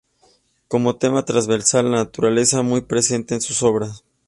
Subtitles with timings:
[0.67, 4.03] Como tema transversal la naturaleza, muy presente en sus obras.